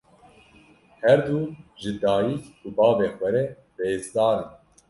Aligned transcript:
Her 1.03 1.17
du 1.27 1.37
ji 1.79 1.91
dayîk 2.01 2.43
û 2.65 2.67
bavê 2.77 3.07
xwe 3.15 3.29
re 3.35 3.43
rêzdar 3.79 4.35
in. 4.43 4.51